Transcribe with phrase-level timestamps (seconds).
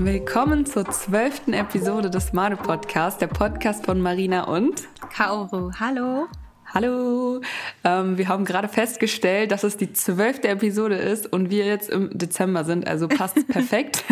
[0.00, 5.72] Willkommen zur zwölften Episode des Made Podcasts, der Podcast von Marina und Kaoru.
[5.80, 6.28] Hallo.
[6.72, 7.40] Hallo.
[7.82, 12.16] Ähm, wir haben gerade festgestellt, dass es die zwölfte Episode ist und wir jetzt im
[12.16, 14.04] Dezember sind, also passt perfekt.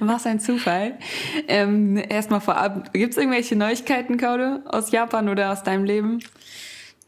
[0.00, 0.98] Was ein Zufall.
[1.46, 6.18] Ähm, Erstmal vorab, gibt es irgendwelche Neuigkeiten, Kaude, aus Japan oder aus deinem Leben?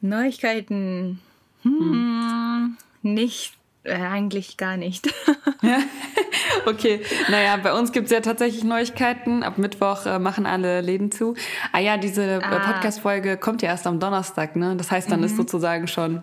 [0.01, 1.19] Neuigkeiten?
[1.63, 2.77] Hm, hm.
[3.03, 5.13] Nicht äh, eigentlich gar nicht.
[6.67, 9.43] okay, naja, bei uns gibt es ja tatsächlich Neuigkeiten.
[9.43, 11.35] Ab Mittwoch äh, machen alle Läden zu.
[11.73, 12.73] Ah ja, diese äh, ah.
[12.73, 14.77] Podcast-Folge kommt ja erst am Donnerstag, ne?
[14.77, 15.27] Das heißt, dann mhm.
[15.27, 16.23] ist sozusagen schon,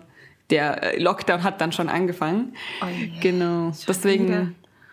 [0.50, 2.54] der äh, Lockdown hat dann schon angefangen.
[2.82, 3.20] Oh yeah.
[3.20, 4.28] Genau, schon deswegen...
[4.28, 4.48] Wieder.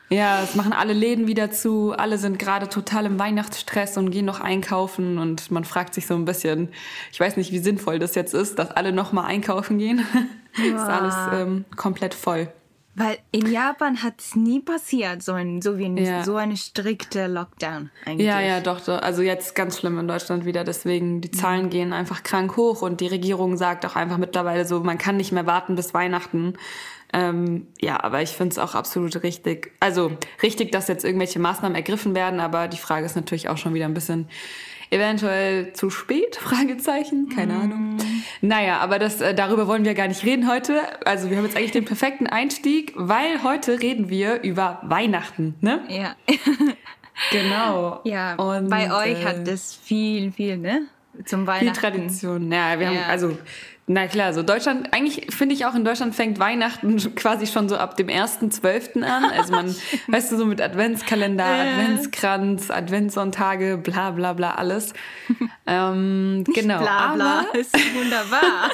[0.09, 1.91] Ja, es machen alle Läden wieder zu.
[1.91, 5.17] Alle sind gerade total im Weihnachtsstress und gehen noch einkaufen.
[5.17, 6.69] Und man fragt sich so ein bisschen,
[7.11, 10.05] ich weiß nicht, wie sinnvoll das jetzt ist, dass alle noch mal einkaufen gehen.
[10.57, 10.63] Ja.
[10.75, 12.49] ist alles ähm, komplett voll.
[12.97, 16.23] Weil in Japan hat es nie passiert, so ein so wie ein, ja.
[16.23, 18.25] so eine strikte Lockdown eigentlich.
[18.25, 19.01] Ja, ja, doch, doch.
[19.01, 20.63] Also jetzt ganz schlimm in Deutschland wieder.
[20.63, 21.69] Deswegen die Zahlen mhm.
[21.71, 25.33] gehen einfach krank hoch und die Regierung sagt auch einfach mittlerweile so, man kann nicht
[25.33, 26.53] mehr warten bis Weihnachten.
[27.11, 29.73] Ähm, ja, aber ich finde es auch absolut richtig.
[29.81, 33.73] Also richtig, dass jetzt irgendwelche Maßnahmen ergriffen werden, aber die Frage ist natürlich auch schon
[33.73, 34.29] wieder ein bisschen
[34.89, 36.35] Eventuell zu spät?
[36.41, 37.61] Fragezeichen, keine mm.
[37.61, 37.97] Ahnung.
[38.41, 40.81] Naja, aber das, äh, darüber wollen wir gar nicht reden heute.
[41.05, 45.81] Also wir haben jetzt eigentlich den perfekten Einstieg, weil heute reden wir über Weihnachten, ne?
[45.89, 46.15] Ja.
[47.31, 48.01] genau.
[48.03, 48.35] Ja.
[48.35, 50.83] Und, bei euch äh, hat das viel, viel, ne?
[51.25, 51.65] Zum Weihnachten.
[51.65, 52.51] Viel Tradition.
[52.51, 53.37] Ja, wir haben, also
[53.87, 57.77] na klar, so Deutschland, eigentlich finde ich auch in Deutschland fängt Weihnachten quasi schon so
[57.77, 59.03] ab dem 1.12.
[59.03, 59.25] an.
[59.25, 59.75] Also man,
[60.07, 64.93] weißt du, so mit Adventskalender, Adventskranz, Adventssonntage, bla bla bla, alles.
[65.67, 66.77] Ähm, genau.
[66.77, 68.69] Bla bla, aber, ist wunderbar.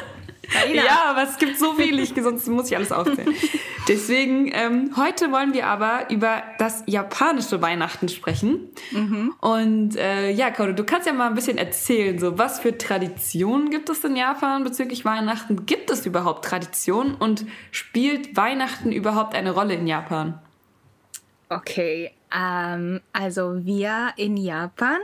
[0.73, 3.33] Ja, aber es gibt so viel, ich, sonst muss ich alles aufzählen.
[3.87, 8.69] Deswegen, ähm, heute wollen wir aber über das japanische Weihnachten sprechen.
[8.91, 9.33] Mhm.
[9.41, 13.69] Und äh, ja, Kodo, du kannst ja mal ein bisschen erzählen, so was für Traditionen
[13.69, 15.65] gibt es in Japan bezüglich Weihnachten?
[15.65, 20.39] Gibt es überhaupt Traditionen und spielt Weihnachten überhaupt eine Rolle in Japan?
[21.49, 24.99] Okay, ähm, also wir in Japan,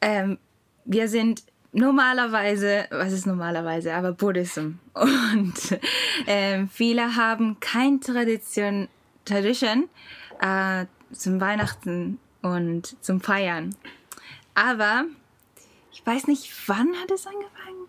[0.00, 0.38] ähm,
[0.84, 1.42] wir sind
[1.72, 4.78] normalerweise, was ist normalerweise, aber Buddhism.
[4.94, 5.78] Und
[6.26, 8.88] äh, viele haben keine Tradition,
[9.24, 9.88] Tradition
[10.40, 13.74] äh, zum Weihnachten und zum Feiern.
[14.54, 15.04] Aber
[15.92, 17.88] ich weiß nicht, wann hat es angefangen,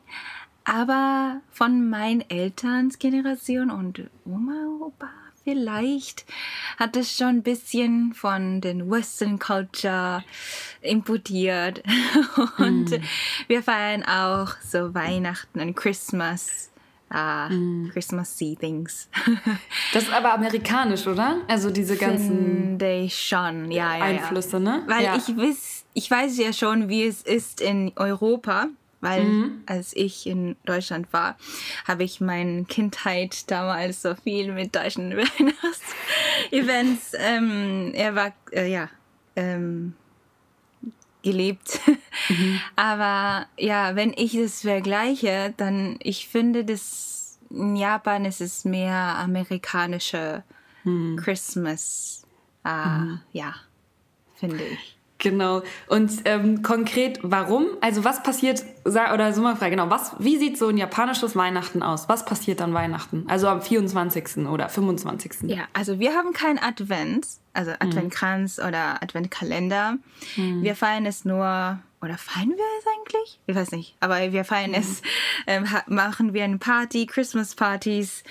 [0.64, 6.26] aber von meinen Elterns Generation und Oma, Opa vielleicht
[6.78, 10.24] hat es schon ein bisschen von den Western Culture
[10.82, 11.84] importiert.
[12.58, 13.04] Und mm.
[13.48, 16.70] wir feiern auch so Weihnachten und Christmas.
[17.14, 17.92] Uh, mm.
[17.94, 19.08] Christmassy Things.
[19.94, 21.42] das ist aber amerikanisch, oder?
[21.48, 24.60] Also diese ganzen Finde ich schon, ja, ja Einflüsse, ja.
[24.60, 24.84] ne?
[24.88, 28.70] Weil ich weiß, ich weiß ja schon, wie es ist in Europa
[29.04, 29.64] weil mhm.
[29.66, 31.38] als ich in Deutschland war,
[31.86, 38.90] habe ich meine Kindheit damals so viel mit deutschen Weihnachts-Events ähm, er war, äh, ja,
[39.36, 39.94] ähm,
[41.22, 41.80] gelebt.
[42.30, 42.60] Mhm.
[42.76, 48.96] Aber ja, wenn ich das vergleiche, dann ich finde, dass in Japan ist es mehr
[48.96, 50.44] amerikanische
[50.84, 51.18] mhm.
[51.18, 52.26] Christmas.
[52.66, 53.22] Äh, mhm.
[53.32, 53.56] Ja,
[54.36, 54.93] finde ich.
[55.24, 55.64] Genau.
[55.88, 57.66] Und ähm, konkret, warum?
[57.80, 61.82] Also was passiert, oder so mal frage, genau, was, wie sieht so ein japanisches Weihnachten
[61.82, 62.10] aus?
[62.10, 63.26] Was passiert an Weihnachten?
[63.30, 64.46] Also am 24.
[64.48, 65.44] oder 25.
[65.44, 67.78] Ja, also wir haben kein Advent, also mhm.
[67.80, 68.68] Adventkranz mhm.
[68.68, 69.98] oder Adventkalender.
[70.36, 70.62] Mhm.
[70.62, 73.40] Wir feiern es nur, oder feiern wir es eigentlich?
[73.48, 74.76] Ich weiß nicht, aber wir feiern mhm.
[74.76, 75.02] es,
[75.48, 78.26] ähm, machen wir eine Party, Christmas-Partys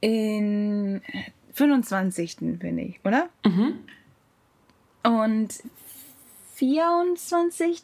[0.00, 1.02] in
[1.52, 2.36] 25.
[2.58, 3.28] bin ich, oder?
[3.44, 3.74] Mhm.
[5.02, 5.62] Und
[6.62, 7.82] 24.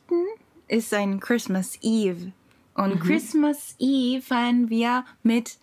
[0.68, 2.30] ist ein Christmas Eve.
[2.74, 3.00] Und mhm.
[3.00, 5.58] Christmas Eve feiern wir mit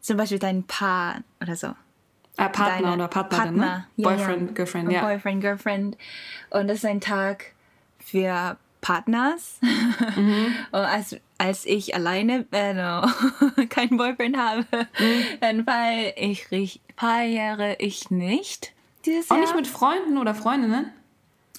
[0.00, 1.66] zum Beispiel deinem Paar oder so.
[2.38, 3.60] Ah, Partner Deine oder Partnerin, ne?
[3.60, 3.88] Partner.
[3.96, 4.02] ne?
[4.02, 4.54] Boyfriend, ja.
[4.54, 5.00] Girlfriend, ja.
[5.02, 5.98] Boyfriend, Girlfriend.
[6.48, 7.52] Und das ist ein Tag
[7.98, 9.58] für Partners.
[10.16, 10.54] Mhm.
[10.72, 13.06] Und als, als ich alleine äh, no,
[13.68, 14.64] keinen Boyfriend habe,
[14.98, 15.40] mhm.
[15.42, 18.72] dann feiere ich, feiere ich nicht
[19.04, 19.44] dieses Auch Jahr.
[19.44, 20.90] Auch nicht mit Freunden oder Freundinnen?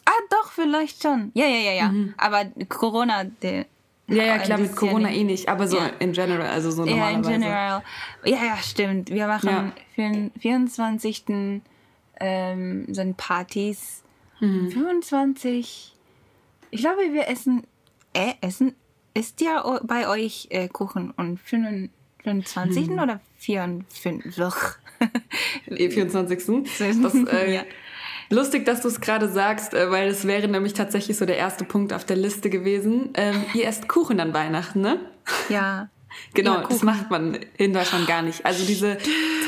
[0.07, 1.31] Ah, doch, vielleicht schon.
[1.33, 1.89] Ja, ja, ja, ja.
[1.89, 2.13] Mhm.
[2.18, 3.65] Aber Corona, der.
[4.07, 5.88] Ja, ja, klar, mit Corona eh nicht, aber so ja.
[6.00, 7.30] in general, also so normalerweise.
[7.30, 7.83] Ja, in general.
[8.24, 9.09] Ja, ja, stimmt.
[9.09, 9.71] Wir machen ja.
[9.95, 11.25] für den 24.
[12.21, 14.04] Ähm, so ein Partys.
[14.39, 14.71] Mhm.
[14.71, 15.94] 25.
[16.71, 17.68] Ich glaube, wir essen.
[18.13, 18.75] Äh, essen.
[19.13, 22.88] Ist ja bei euch äh, Kuchen und 25.
[22.88, 23.00] Mhm.
[23.00, 24.77] oder 24?
[25.68, 26.45] 24.
[27.01, 27.63] Das, äh, ja.
[28.29, 31.63] Lustig, dass du es gerade sagst, äh, weil es wäre nämlich tatsächlich so der erste
[31.63, 33.12] Punkt auf der Liste gewesen.
[33.13, 35.00] Ähm, ihr esst Kuchen an Weihnachten, ne?
[35.50, 35.89] Ja.
[36.33, 38.44] Genau, Ja, das macht man in Deutschland gar nicht.
[38.44, 38.97] Also diese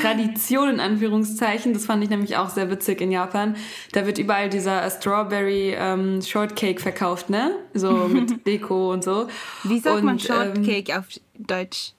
[0.00, 3.56] Tradition in Anführungszeichen, das fand ich nämlich auch sehr witzig in Japan.
[3.92, 7.56] Da wird überall dieser Strawberry ähm, Shortcake verkauft, ne?
[7.74, 9.26] So mit Deko und so.
[9.64, 11.06] Wie sagt man Und, ähm, Shortcake auf
[11.46, 11.92] Deutsch?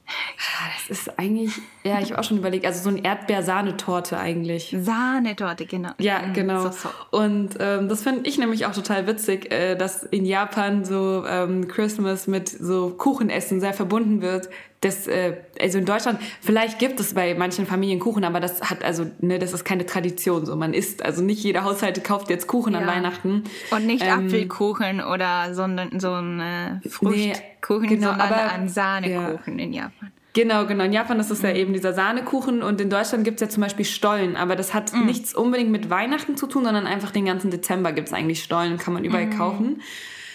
[0.87, 1.53] Das ist eigentlich,
[1.83, 4.75] ja, ich habe auch schon überlegt, also so ein Erdbeer-Sahnetorte eigentlich.
[4.79, 5.91] Sahnetorte, genau.
[5.99, 6.63] Ja, Mm, genau.
[6.63, 6.89] So, so.
[7.17, 11.67] Und ähm, das finde ich nämlich auch total witzig, äh, dass in Japan so ähm,
[11.67, 14.49] Christmas mit so Kuchenessen sehr verbunden wird.
[14.81, 18.83] Das, äh, also in Deutschland, vielleicht gibt es bei manchen Familien Kuchen, aber das hat
[18.83, 20.45] also, ne, das ist keine Tradition.
[20.47, 22.87] So, man isst, also nicht jeder Haushalt kauft jetzt Kuchen an Ja.
[22.87, 23.43] Weihnachten.
[23.69, 29.59] Und nicht Ähm, Apfelkuchen oder sondern so ein äh, Fruchtkuchen, genau, sondern aber- ein Sahnekuchen
[29.59, 30.11] in Japan.
[30.33, 30.85] Genau, genau.
[30.85, 31.49] In Japan ist es Mhm.
[31.49, 34.73] ja eben dieser Sahnekuchen und in Deutschland gibt es ja zum Beispiel Stollen, aber das
[34.73, 35.05] hat Mhm.
[35.05, 38.77] nichts unbedingt mit Weihnachten zu tun, sondern einfach den ganzen Dezember gibt es eigentlich Stollen,
[38.77, 39.81] kann man überall kaufen.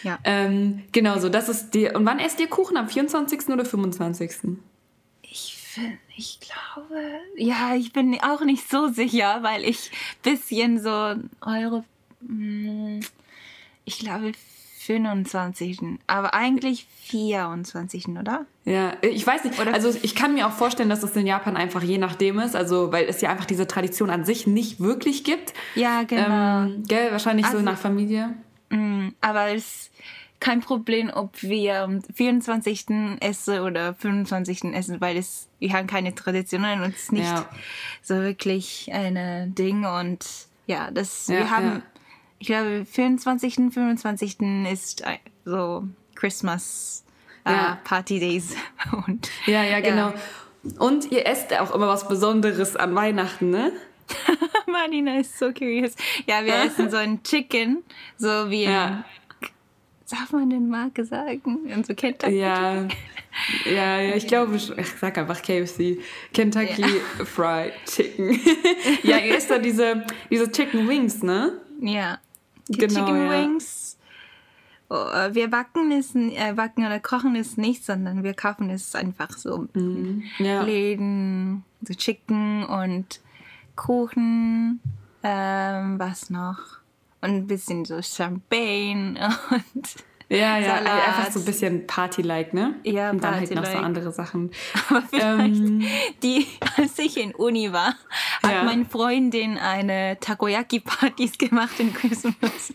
[0.07, 0.19] Ja.
[0.25, 1.89] Ähm, genau so, das ist die.
[1.91, 2.77] Und wann esst ihr Kuchen?
[2.77, 3.49] Am 24.
[3.49, 4.31] oder 25.?
[5.23, 7.01] Ich finde, ich glaube,
[7.37, 9.91] ja, ich bin auch nicht so sicher, weil ich
[10.23, 11.85] bisschen so Euro,
[12.21, 13.01] mm,
[13.85, 14.33] ich glaube
[14.79, 15.81] 25.
[16.07, 18.09] Aber eigentlich 24.
[18.09, 18.47] oder?
[18.65, 19.59] Ja, ich weiß nicht.
[19.61, 22.55] Oder- also ich kann mir auch vorstellen, dass es in Japan einfach je nachdem ist,
[22.55, 25.53] also weil es ja einfach diese Tradition an sich nicht wirklich gibt.
[25.75, 26.67] Ja, genau.
[26.67, 28.35] Ähm, gell, wahrscheinlich so Also- nach Familie.
[29.27, 29.91] Aber es ist
[30.39, 32.87] kein Problem, ob wir am 24.
[33.21, 34.65] essen oder 25.
[34.75, 37.49] essen, weil es, wir haben keine Traditionen und es ist nicht Ja.
[38.03, 40.25] so wirklich ein Ding und
[40.67, 41.83] ja, das, Ja, wir haben, ja.
[42.39, 43.55] ich glaube, 24.
[43.73, 44.37] 25.
[44.71, 45.03] ist
[45.45, 45.85] so
[46.15, 47.05] Christmas
[47.47, 47.79] Ja.
[47.85, 48.55] Party Days
[49.07, 50.13] und Ja, ja, genau.
[50.79, 53.73] Und ihr esst auch immer was Besonderes an Weihnachten, ne?
[54.67, 55.95] Marina ist so curious.
[56.27, 57.83] Ja, wir essen so ein Chicken,
[58.17, 59.05] so wie Ja.
[60.11, 61.71] darf man den Marke sagen?
[61.75, 62.87] Und so Kentucky Ja,
[63.67, 65.99] ja, ja, ich glaube, ich sag einfach KFC.
[66.33, 66.85] Kentucky
[67.25, 68.39] Fried Chicken.
[69.03, 71.53] ja, ihr isst da diese, diese Chicken Wings, ne?
[71.81, 72.19] Ja.
[72.69, 73.31] Die Genau, Chicken ja.
[73.31, 73.99] Wings.
[74.89, 74.95] Oh,
[75.33, 79.67] wir backen es, äh, backen oder kochen es nicht, sondern wir kaufen es einfach so
[79.75, 80.63] in Ja.
[80.63, 83.21] Läden, so Chicken und
[83.76, 84.80] Kuchen,
[85.24, 86.60] ähm, was noch?
[87.22, 89.16] Und ein bisschen so Champagne
[89.52, 89.96] und
[90.30, 91.08] Ja, ja, Salat.
[91.08, 92.76] einfach so ein bisschen Party-like, ne?
[92.86, 93.84] Ja, Und dann halt noch so Party-like.
[93.86, 94.52] andere Sachen.
[94.90, 95.84] Aber vielleicht, Ähm.
[96.24, 96.48] die,
[96.78, 97.96] als ich in Uni war,
[98.42, 98.64] hat Ja.
[98.64, 102.74] meine Freundin eine Takoyaki-Partys gemacht in Christmas.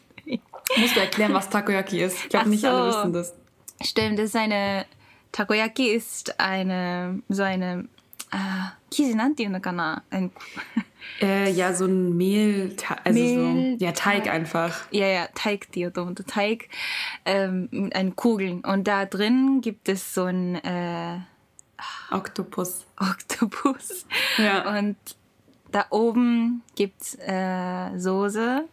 [0.76, 2.24] Musst du erklären, was Takoyaki ist?
[2.24, 2.98] Ich glaube, Ach nicht alle so.
[2.98, 3.34] wissen das.
[3.82, 4.84] Stimmt, das ist eine
[5.32, 7.88] Takoyaki ist eine so eine
[8.32, 10.02] ah, Kisi, なんていうのかな?
[11.21, 14.85] Äh, ja, so ein Mehl, also Mehl, so, ja, Teig einfach.
[14.91, 16.69] ja, ja, Teig, die und Teig
[17.25, 18.61] ähm, einen Kugeln.
[18.61, 21.19] Und da drin gibt es so ein äh,
[22.11, 22.85] Oktopus.
[22.99, 24.05] Oktopus.
[24.37, 24.77] Ja.
[24.77, 24.95] Und
[25.71, 28.65] da oben gibt es äh, Soße.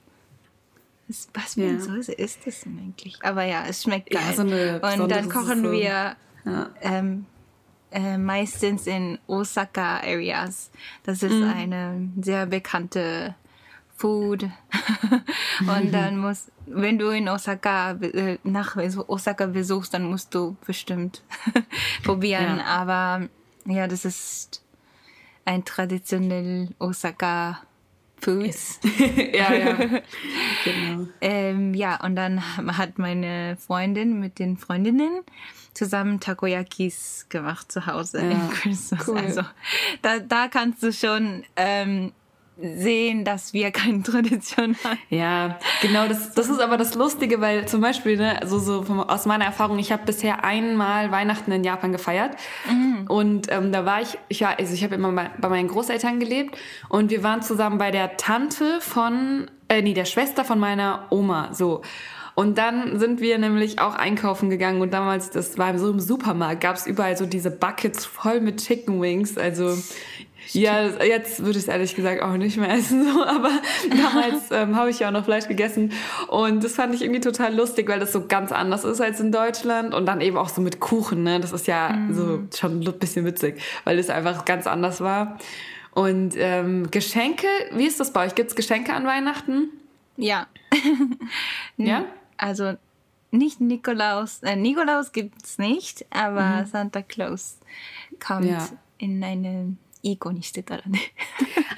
[1.08, 1.80] Was- Was für eine Ja.
[1.80, 3.18] Soße ist das denn eigentlich?
[3.22, 4.34] Aber ja, es schmeckt Ja, geil.
[4.34, 5.72] so eine Und dann kochen Soße.
[5.72, 6.70] wir Ja.
[6.82, 7.26] ähm,
[7.90, 10.70] äh, meistens in Osaka Areas.
[11.04, 11.50] Das ist Mhm.
[11.50, 13.34] eine sehr bekannte
[13.96, 14.44] Food.
[15.60, 21.22] Und dann muss, wenn du in Osaka äh, nach Osaka besuchst, dann musst du bestimmt
[22.04, 22.58] probieren.
[22.58, 22.64] Ja.
[22.64, 23.28] Aber
[23.66, 24.62] ja, das ist
[25.44, 27.60] ein traditionell Osaka
[28.20, 28.54] Food.
[29.32, 29.74] ja, ja.
[30.64, 31.08] genau.
[31.20, 32.42] Ähm, ja, und dann
[32.76, 35.20] hat meine Freundin mit den Freundinnen
[35.74, 39.06] zusammen Takoyakis gemacht zu Hause Ja, in Christmas.
[39.08, 39.18] cool.
[39.18, 39.42] Also
[40.02, 42.12] da, da kannst du schon ähm,
[42.60, 44.98] sehen, dass wir keine Tradition haben.
[45.10, 49.00] Ja, genau, das, das ist aber das Lustige, weil zum Beispiel, ne, also so vom,
[49.00, 52.36] aus meiner Erfahrung, ich habe bisher einmal Weihnachten in Japan gefeiert
[53.08, 56.18] und ähm, da war ich, ich war, also ich habe immer bei, bei meinen Großeltern
[56.20, 56.56] gelebt
[56.88, 61.50] und wir waren zusammen bei der Tante von, äh, nee, der Schwester von meiner Oma,
[61.52, 61.82] so.
[62.38, 66.60] Und dann sind wir nämlich auch einkaufen gegangen und damals, das war so im Supermarkt,
[66.60, 69.76] gab es überall so diese Buckets voll mit Chicken Wings, also
[70.52, 73.50] ja, jetzt würde ich es ehrlich gesagt auch nicht mehr essen, so, aber
[73.90, 75.92] damals ähm, habe ich ja auch noch Fleisch gegessen
[76.28, 79.32] und das fand ich irgendwie total lustig, weil das so ganz anders ist als in
[79.32, 81.40] Deutschland und dann eben auch so mit Kuchen, ne?
[81.40, 85.38] Das ist ja so schon ein bisschen witzig, weil es einfach ganz anders war.
[85.92, 88.34] Und ähm, Geschenke, wie ist das bei euch?
[88.34, 89.70] Gibt es Geschenke an Weihnachten?
[90.16, 90.46] Ja.
[91.76, 92.04] Ja?
[92.36, 92.74] Also
[93.30, 94.40] nicht Nikolaus.
[94.42, 97.58] Äh, Nikolaus gibt es nicht, aber Santa Claus
[98.24, 98.66] kommt Ja.
[98.98, 99.76] in eine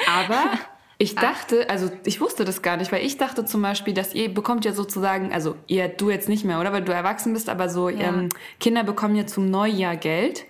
[0.09, 0.53] Aber
[1.03, 4.29] Ich dachte, also ich wusste das gar nicht, weil ich dachte zum Beispiel, dass ihr
[4.35, 6.75] bekommt ja sozusagen, also ihr, du jetzt nicht mehr, oder?
[6.75, 8.09] Weil du erwachsen bist, aber so Ja.
[8.09, 8.29] ähm,
[8.61, 10.45] Kinder bekommen ja zum Neujahr Geld.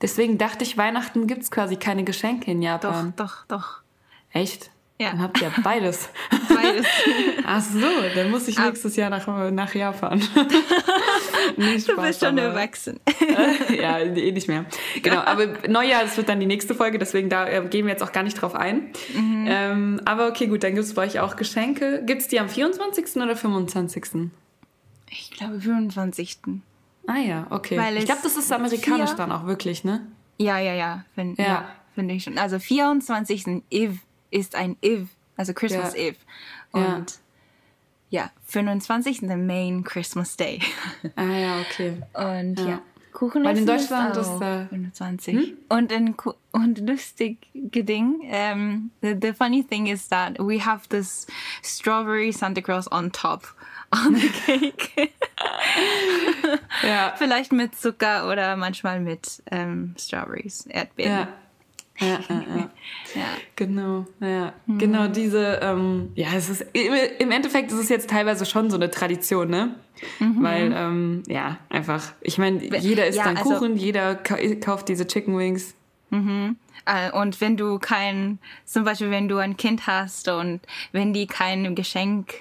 [0.00, 3.12] Deswegen dachte ich, Weihnachten gibt es quasi keine Geschenke in Doch, Japan.
[3.16, 3.82] doch, doch.
[4.32, 4.70] Echt?
[4.98, 5.10] Ja.
[5.10, 6.08] Dann habt ihr beides.
[6.48, 6.86] Beides.
[7.46, 7.80] Ach so,
[8.14, 10.22] dann muss ich nächstes Jahr nach, nach Japan.
[11.56, 13.00] nee, du Spaß, bist schon aber- erwachsen.
[13.80, 14.64] ja, eh nicht mehr.
[15.02, 18.02] Genau, aber Neujahr, das wird dann die nächste Folge, deswegen da äh, gehen wir jetzt
[18.02, 18.92] auch gar nicht drauf ein.
[19.14, 19.46] Mhm.
[19.48, 22.02] Ähm, aber okay, gut, dann gibt es bei euch auch Geschenke.
[22.06, 23.16] Gibt es die am 24.
[23.16, 24.30] oder 25.?
[25.10, 26.38] Ich glaube 25.
[27.06, 27.76] Ah ja, okay.
[27.78, 30.06] Weil ich glaube, das ist amerikanisch vier- dann auch wirklich, ne?
[30.38, 31.04] Ja, ja, ja.
[31.14, 31.44] Find, Ja.
[31.44, 31.68] ja.
[31.94, 32.38] finde ich schon.
[32.38, 33.62] Also 24.
[33.70, 33.98] Eve
[34.30, 36.00] ist ein Eve, also Christmas Ja.
[36.00, 36.16] Eve.
[36.72, 37.04] Und ja,
[38.46, 39.20] 25.
[39.22, 40.60] der Main Christmas Day.
[41.16, 41.96] Ah ja, okay.
[42.12, 42.66] Und Ja.
[42.68, 45.54] ja, Kuchen Weil in Deutschland ist ist, äh, 25.
[45.68, 47.38] Und ein Ku- und lustige
[47.84, 51.26] Ding, um, the, the funny thing is that we have this
[51.62, 53.42] strawberry Santa Claus on top
[53.92, 55.12] on the cake.
[56.82, 57.14] Ja.
[57.18, 61.12] Vielleicht mit Zucker oder manchmal mit ähm, Strawberries, Erdbeeren.
[61.12, 61.28] Ja.
[62.00, 62.18] Ja,
[63.14, 63.24] ja.
[63.54, 64.54] Genau, ja.
[64.66, 68.90] Genau diese, ähm, ja, es ist, im Endeffekt ist es jetzt teilweise schon so eine
[68.90, 69.74] Tradition, ne?
[70.18, 74.88] Weil, ähm, ja, einfach, ich meine, jeder isst Ja, dann also- Kuchen, jeder ka kauft
[74.88, 75.74] diese Chicken Wings.
[76.10, 80.60] Äh, Und wenn du kein, zum Beispiel wenn du ein Kind hast und
[80.92, 82.34] wenn die kein Geschenk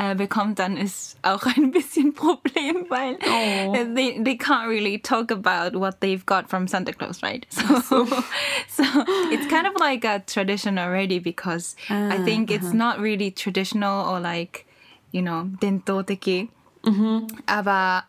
[0.00, 3.74] äh, bekommt, dann ist auch ein bisschen Problem, weil oh.
[3.74, 7.46] Äh, they, they can't really talk about what they've got from Santa Claus, right?
[7.90, 8.06] So,
[8.68, 8.84] so.
[9.30, 12.56] it's kind of like a tradition already because ah, I think uh -huh.
[12.56, 12.76] it's uh-huh.
[12.76, 14.64] not really traditional or like,
[15.12, 16.48] you know, dentoteki.
[16.82, 17.26] Mm-hmm.
[17.46, 18.04] Aber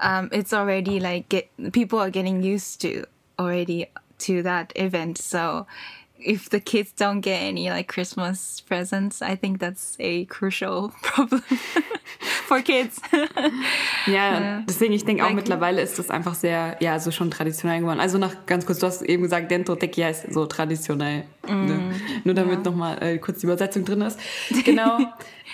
[0.00, 3.06] um, it's already like get, people are getting used to
[3.38, 3.86] already
[4.18, 5.18] to that event.
[5.18, 5.66] So
[6.24, 11.42] if the kids don't get any like Christmas presents, I think that's a crucial problem
[12.46, 13.00] for kids.
[14.06, 17.80] Ja, deswegen, ich denke auch Like- mittlerweile ist das einfach sehr, ja, so schon traditionell
[17.80, 18.00] geworden.
[18.00, 21.24] Also noch ganz kurz, du hast eben gesagt, Dentro Teki heißt so traditionell.
[21.46, 21.94] Ne?
[22.24, 24.18] Nur damit nochmal äh, kurz die Übersetzung drin ist.
[24.64, 24.98] Genau.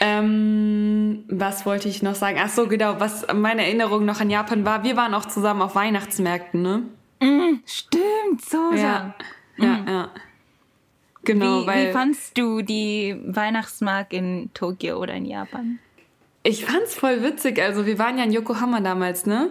[0.00, 2.38] ähm, was wollte ich noch sagen?
[2.40, 5.75] Ach so, genau, was meine Erinnerung noch an Japan war, wir waren auch zusammen auf
[5.75, 6.82] Weihnachtsmärkten, ne?
[7.66, 9.14] Stimmt, so Ja,
[9.56, 10.11] ja, ja.
[11.26, 15.78] Genau, Wie, weil wie fandst du die Weihnachtsmarkt in Tokio oder in Japan?
[16.42, 17.61] ich fand's voll witzig.
[17.61, 19.50] Also wir waren ja in Yokohama damals, ne?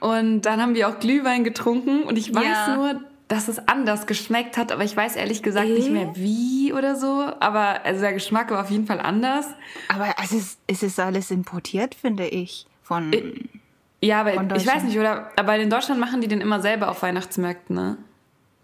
[0.00, 2.76] Und dann haben wir auch Glühwein getrunken und ich weiß Ja.
[2.76, 5.90] nur, dass es anders geschmeckt hat, aber ich weiß ehrlich gesagt nicht Äh?
[5.90, 7.26] mehr wie oder so.
[7.40, 9.46] Aber also der Geschmack war auf jeden Fall anders.
[9.88, 12.64] Aber es ist, es ist alles importiert, finde ich.
[12.84, 13.12] Von,
[14.00, 15.30] Ja, aber Von ich weiß nicht, oder?
[15.36, 17.96] Aber in Deutschland machen die den immer selber auf Weihnachtsmärkten, ne?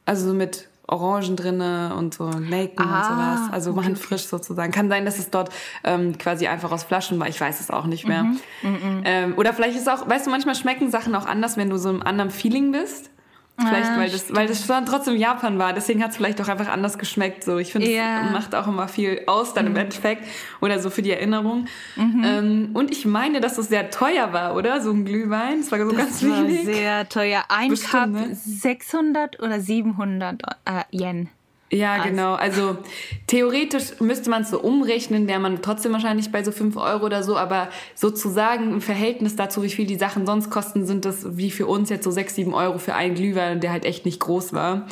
[0.05, 3.53] Also so mit Orangen drinne und so Nelken und Ah, sowas.
[3.53, 3.95] Also okay, okay.
[3.97, 4.73] frisch sozusagen.
[4.73, 5.51] Kann sein, dass es dort
[5.85, 7.29] ähm, quasi einfach aus Flaschen war.
[7.29, 8.23] Ich weiß es auch nicht mehr.
[8.25, 11.77] Mhm, Ähm, oder vielleicht ist auch, weißt du, manchmal schmecken Sachen auch anders, wenn du
[11.79, 13.11] so im anderen Feeling bist.
[13.59, 15.73] Vielleicht, Ah, weil, das, weil das schon trotzdem Japan war.
[15.73, 17.43] Deswegen hat es vielleicht auch einfach anders geschmeckt.
[17.43, 18.21] So, ich finde, Ja.
[18.23, 18.27] Mhm.
[18.27, 20.25] es macht auch immer viel aus dann im Endeffekt.
[20.61, 21.65] Oder so für die Erinnerung.
[21.97, 24.83] Ähm, und ich meine, dass es sehr teuer war, oder?
[24.83, 25.61] So ein Glühwein.
[25.61, 26.65] Das war so ganz das war wenig.
[26.67, 27.45] sehr teuer.
[27.49, 28.35] Ein Bestimmt, Cup ne?
[28.35, 31.29] 600 oder 700 äh, Yen.
[31.71, 32.35] Ja, genau.
[32.35, 32.79] Also
[33.27, 37.25] theoretisch müsste man es so umrechnen, wäre man trotzdem wahrscheinlich bei so 5 Euro oder
[37.25, 41.51] so, aber sozusagen im Verhältnis dazu, wie viel die Sachen sonst kosten, sind das wie
[41.51, 44.53] für uns jetzt so 6, 7 Euro für einen Glühwein, der halt echt nicht groß
[44.53, 44.87] war.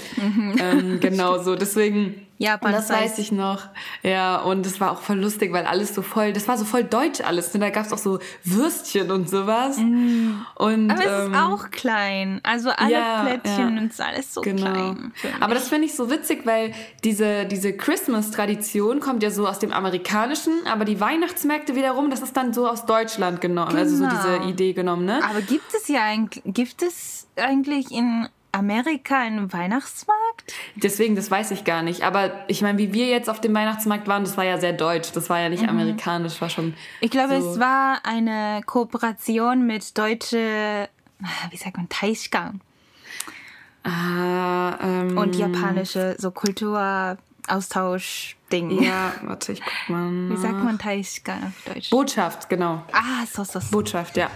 [0.61, 1.55] Ähm, genau so.
[1.55, 2.17] Deswegen.
[2.39, 2.99] Japan das size.
[2.99, 3.63] weiß ich noch.
[4.03, 6.85] Ja, und es war auch voll lustig, weil alles so voll, das war so voll
[6.85, 7.55] deutsch alles.
[7.55, 7.61] Ne?
[7.61, 9.79] Da gab es auch so Würstchen und sowas.
[9.79, 12.41] Und, Aber es ähm, ist auch klein.
[12.43, 13.81] Also alle ja, Plättchen ja.
[13.83, 14.63] und es ist alles so Genau.
[14.73, 15.13] klein.
[15.41, 16.73] Aber das finde ich so witzig, weil
[17.05, 22.37] diese, diese Christmas-Tradition kommt ja so aus dem Amerikanischen, aber die Weihnachtsmärkte wiederum, das ist
[22.37, 24.15] dann so aus Deutschland genommen, also so Genau.
[24.17, 25.21] diese Idee genommen, ne?
[25.29, 30.55] Aber gibt es ja eigentlich, gibt es eigentlich in Amerika einen Weihnachtsmarkt?
[30.77, 32.03] Deswegen, das weiß ich gar nicht.
[32.03, 35.13] Aber ich meine, wie wir jetzt auf dem Weihnachtsmarkt waren, das war ja sehr deutsch,
[35.13, 36.75] das war ja nicht amerikanisch, war schon.
[37.01, 37.53] Ich glaube, so.
[37.53, 40.89] es war eine Kooperation mit deutsche,
[41.51, 42.61] wie sagt man, Taishgang
[43.85, 46.31] Ah, ähm, und japanische so
[47.47, 48.83] Kulturaustausch-Ding.
[48.83, 50.11] Ja, warte, ich guck mal.
[50.31, 51.91] Wie sagt man Taishgang auf Deutsch?
[51.91, 52.83] Botschaft, genau.
[52.93, 53.71] ah, so, so, so.
[53.71, 54.31] Botschaft, ja.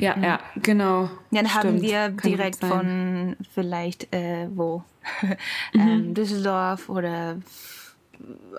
[0.00, 1.02] ja, ja, genau.
[1.30, 1.82] Ja, dann haben Stimmt.
[1.82, 4.82] wir Kann gut direkt von vielleicht äh, wo
[5.72, 5.80] Mhm.
[5.80, 7.36] ähm, Düsseldorf oder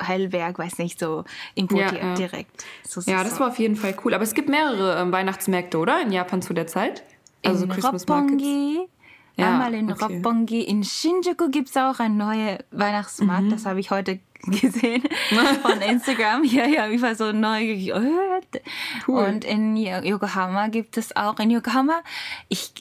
[0.01, 2.13] Heidelberg, weiß nicht, so importiert Ja, ja.
[2.15, 2.63] direkt.
[2.88, 4.13] So, so, Ja, das war auf jeden Fall cool.
[4.13, 6.01] Aber es gibt mehrere ähm, Weihnachtsmärkte, oder?
[6.01, 7.03] In Japan zu der Zeit?
[7.46, 8.43] Also in Christmas Markets.
[9.38, 10.15] Ja, einmal in okay.
[10.15, 10.62] Roppongi.
[10.62, 13.44] In Shinjuku gibt es auch einen neuen Weihnachtsmarkt.
[13.44, 13.50] Mhm.
[13.51, 15.03] Das habe ich heute gesehen
[15.62, 16.44] von Instagram.
[16.44, 17.94] Ja, ja, ich war so neugierig.
[19.08, 19.24] Cool.
[19.24, 22.01] Und in Yokohama gibt es auch, in Yokohama,
[22.50, 22.74] ich,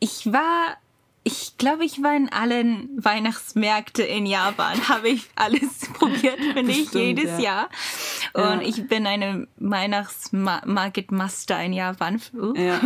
[0.00, 0.76] ich war
[1.24, 4.76] ich glaube, ich war in allen Weihnachtsmärkten in Japan.
[4.88, 7.38] Habe ich alles probiert, finde ich, jedes ja.
[7.38, 7.68] Jahr.
[8.32, 8.68] Und ja.
[8.68, 12.22] ich bin eine Weihnachtsmarket Master in Japan.
[12.54, 12.80] Ja.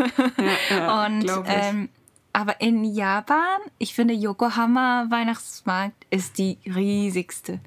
[0.71, 1.89] ja Und ähm,
[2.33, 7.61] aber in Japan, ich finde Yokohama Weihnachtsmarkt ist die riesigste.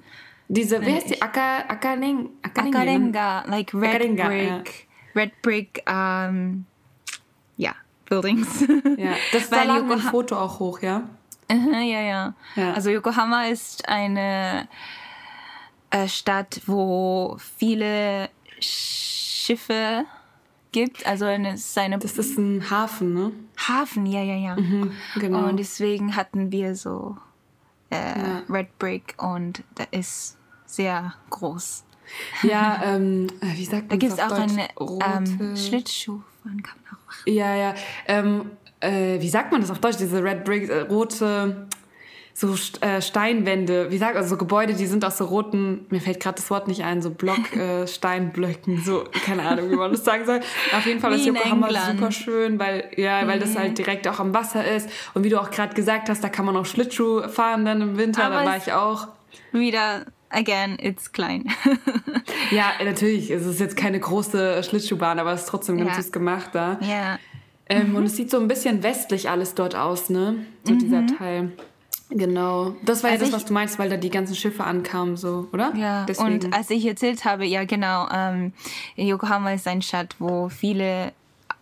[0.47, 1.21] Diese, wie heißt die?
[1.21, 2.29] Aka, Akarenga.
[2.41, 4.87] Akarenga, like Red Akarenga, Brick.
[5.15, 6.65] Red Brick, um,
[7.57, 7.73] ja,
[8.09, 8.61] Buildings.
[8.97, 11.03] Ja, das war ein Foto auch hoch, ja?
[11.49, 12.73] ja, ja, ja.
[12.73, 14.67] Also Yokohama ist eine
[15.89, 18.29] äh, Stadt, wo viele
[18.59, 20.05] Schiffe
[20.75, 21.07] gibt.
[21.07, 23.31] Also eine, seine das ist ein Hafen, ne?
[23.57, 24.55] Hafen, ja, ja, ja.
[24.57, 25.47] Mhm, genau.
[25.47, 27.15] Und deswegen hatten wir so
[27.89, 28.41] äh, ja.
[28.49, 31.85] Red Brick und der ist sehr groß.
[32.43, 37.05] Ja, ähm, wie sagt man Da gibt es auch eine ähm, Schlittschuhfahren kann man auch
[37.05, 37.23] machen.
[37.25, 37.73] Ja, ja.
[38.07, 38.51] Ähm,
[38.81, 39.97] äh, wie sagt man das auf Deutsch?
[39.97, 41.67] Diese Red Brick, äh, rote
[42.37, 46.19] so äh, Steinwände, wie sagt also so Gebäude, die sind aus so roten, mir fällt
[46.19, 50.03] gerade das Wort nicht ein, so Block, äh, Steinblöcken, so keine Ahnung, wie man das
[50.03, 50.41] sagen soll.
[50.75, 53.27] Auf jeden Fall ist Yokohama super schön, weil ja, mhm.
[53.29, 56.25] weil das halt direkt auch am Wasser ist und wie du auch gerade gesagt hast,
[56.25, 59.07] da kann man auch Schlittschuh fahren dann im Winter, Aber da war ich auch.
[59.53, 61.45] Wieder again, it's klein.
[62.51, 63.31] ja, natürlich.
[63.31, 65.95] Es ist jetzt keine große Schlittschuhbahn, aber es ist trotzdem ganz ja.
[66.01, 66.77] süß gemacht da.
[66.81, 67.17] Ja.
[67.69, 67.95] Ähm, mhm.
[67.95, 70.45] Und es sieht so ein bisschen westlich alles dort aus, ne?
[70.65, 70.79] So mhm.
[70.79, 71.53] dieser Teil.
[72.09, 72.75] Genau.
[72.83, 75.73] Das war ja das, was du meinst, weil da die ganzen Schiffe ankamen, so, oder?
[75.75, 76.45] Ja, Deswegen.
[76.45, 78.53] und als ich erzählt habe, ja genau, ähm,
[78.95, 81.13] Yokohama ist eine Stadt, wo viele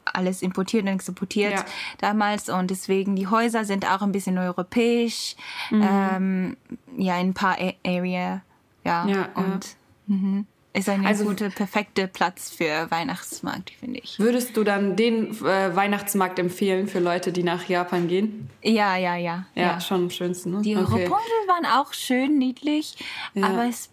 [0.06, 1.66] alles importiert und exportiert ja.
[2.00, 5.36] damals und deswegen die Häuser sind auch ein bisschen europäisch,
[5.72, 5.88] mhm.
[5.90, 6.58] ähm,
[6.98, 8.42] ja, in ein paar A Area,
[8.84, 10.16] ja, ja und ja.
[10.16, 10.46] Mhm.
[10.76, 14.18] Ist ein also, guter, perfekter Platz für Weihnachtsmarkt, finde ich.
[14.18, 18.50] Würdest du dann den äh, Weihnachtsmarkt empfehlen für Leute, die nach Japan gehen?
[18.64, 19.46] Ja, ja, ja.
[19.54, 19.82] Ja, ja.
[19.82, 20.52] schon am schönsten.
[20.52, 20.62] Ne?
[20.64, 21.08] Die okay.
[21.10, 22.96] waren auch schön niedlich,
[23.36, 23.46] ja.
[23.46, 23.92] aber es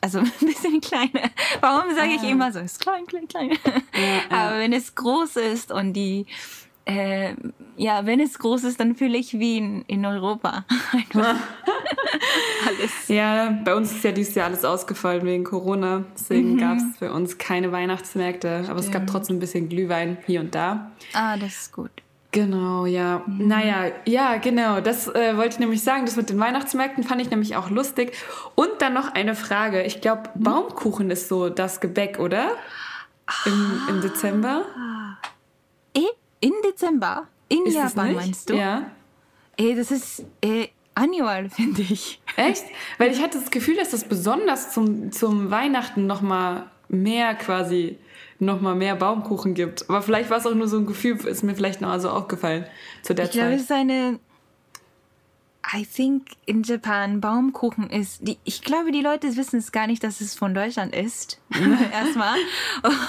[0.00, 1.30] also ein bisschen kleiner.
[1.60, 2.28] Warum sage ich ah.
[2.28, 3.50] immer so, es ist klein, klein, klein.
[4.30, 6.26] Ja, aber wenn es groß ist und die
[6.86, 7.34] äh,
[7.76, 10.64] ja, wenn es groß ist, dann fühle ich wie in, in Europa.
[12.66, 13.08] alles.
[13.08, 16.04] Ja, bei uns ist ja dieses Jahr alles ausgefallen wegen Corona.
[16.14, 16.58] Deswegen mhm.
[16.58, 18.48] gab es für uns keine Weihnachtsmärkte.
[18.48, 18.70] Stimmt.
[18.70, 20.90] Aber es gab trotzdem ein bisschen Glühwein hier und da.
[21.12, 21.90] Ah, das ist gut.
[22.32, 23.22] Genau, ja.
[23.26, 23.46] Mhm.
[23.46, 24.80] Naja, ja, genau.
[24.80, 26.04] Das äh, wollte ich nämlich sagen.
[26.04, 28.12] Das mit den Weihnachtsmärkten fand ich nämlich auch lustig.
[28.54, 29.82] Und dann noch eine Frage.
[29.82, 30.42] Ich glaube, mhm.
[30.42, 32.50] Baumkuchen ist so das Gebäck, oder?
[33.46, 34.64] Im, im Dezember.
[35.94, 36.00] Eh,
[36.44, 37.28] in Dezember?
[37.48, 38.54] In ist Japan meinst du?
[38.54, 38.90] Ja.
[39.56, 42.20] Ey, das ist äh, annual, finde ich.
[42.36, 42.64] Echt?
[42.98, 47.98] Weil ich hatte das Gefühl, dass das besonders zum, zum Weihnachten noch mal mehr quasi
[48.40, 49.88] noch mal mehr Baumkuchen gibt.
[49.88, 52.66] Aber vielleicht war es auch nur so ein Gefühl, ist mir vielleicht noch so aufgefallen
[53.02, 53.36] zu der ich Zeit.
[53.36, 54.18] Ich glaube, es ist eine
[55.72, 60.04] I think in Japan Baumkuchen ist, die, ich glaube, die Leute wissen es gar nicht,
[60.04, 61.40] dass es von Deutschland ist.
[61.92, 62.38] Erstmal.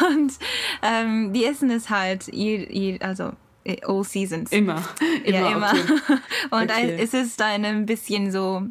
[0.10, 0.34] Und
[0.82, 3.34] ähm, die essen es halt, je, je, also
[3.66, 4.52] äh, all seasons.
[4.52, 4.82] Immer.
[5.26, 5.72] immer ja, immer.
[5.72, 6.20] Okay.
[6.52, 6.98] Und okay.
[7.00, 8.64] es ist ein bisschen so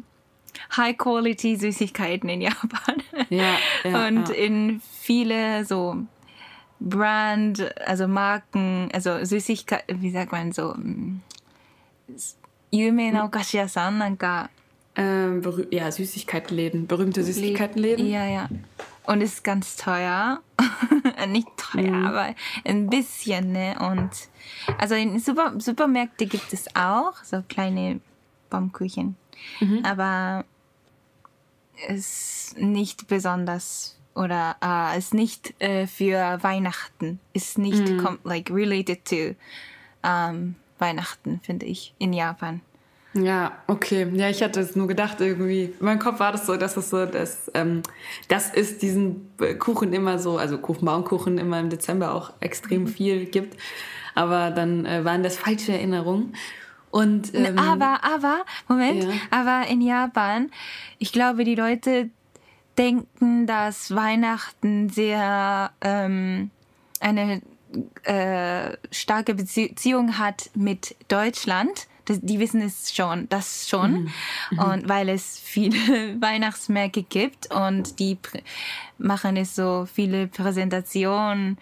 [0.75, 3.03] High-Quality-Süßigkeiten in Japan.
[3.29, 4.35] Ja, ja Und ja.
[4.35, 5.97] in viele so
[6.79, 10.75] Brand, also Marken, also Süßigkeiten, wie sagt man so,
[12.74, 14.50] 有名なお菓子屋さんなんか
[14.96, 18.06] ähm, ja, Süßigkeitenläden, berühmte Süßigkeitenläden.
[18.06, 18.48] Ja, ja.
[19.04, 20.40] Und ist ganz teuer.
[21.28, 22.06] Nicht teuer, mhm.
[22.06, 23.76] aber ein bisschen, ne?
[23.80, 24.10] Und
[24.78, 28.00] also in Super Supermärkten gibt es auch so kleine
[28.50, 29.16] Baumküchen.
[29.60, 29.84] Mhm.
[29.84, 30.44] Aber
[31.88, 37.20] ist nicht besonders oder uh, ist nicht äh, für Weihnachten.
[37.32, 38.18] Ist nicht mhm.
[38.24, 39.34] like related to
[40.06, 42.61] um, Weihnachten, finde ich, in Japan.
[43.13, 44.07] Ja, okay.
[44.13, 46.89] Ja, ich hatte es nur gedacht, irgendwie, in meinem Kopf war das so, dass es
[46.89, 47.81] so, dass, ähm,
[48.27, 52.87] das ist diesen Kuchen immer so, also Kuchenbaumkuchen immer im Dezember auch extrem mhm.
[52.87, 53.57] viel gibt.
[54.15, 56.35] Aber dann äh, waren das falsche Erinnerungen.
[56.91, 59.09] Und, ähm, aber, aber, Moment, ja.
[59.31, 60.49] aber in Japan,
[60.97, 62.09] ich glaube, die Leute
[62.77, 66.51] denken, dass Weihnachten sehr ähm,
[66.99, 67.41] eine
[68.03, 71.87] äh, starke Beziehung hat mit Deutschland.
[72.05, 73.91] Das, die wissen es schon, das schon.
[73.91, 74.11] Mhm.
[74.51, 74.59] Mhm.
[74.59, 75.75] Und weil es viele
[76.21, 78.17] Weihnachtsmärkte gibt und die
[78.97, 81.57] machen es so viele Präsentationen,